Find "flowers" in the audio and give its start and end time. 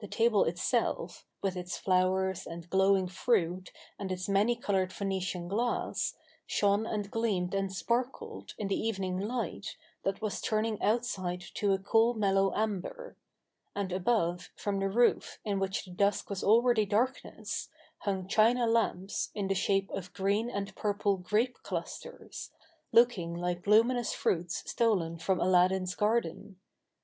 1.78-2.48